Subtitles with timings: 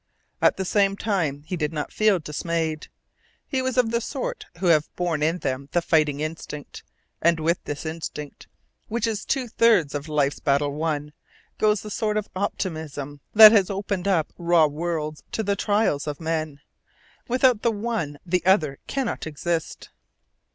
[0.41, 2.87] At the same time, he did not feel dismayed.
[3.45, 6.81] He was of the sort who have born in them the fighting instinct,
[7.21, 8.47] And with this instinct,
[8.87, 11.13] which is two thirds of life's battle won,
[11.59, 16.19] goes the sort of optimism that has opened up raw worlds to the trails of
[16.19, 16.61] men.
[17.27, 19.89] Without the one the other cannot exist.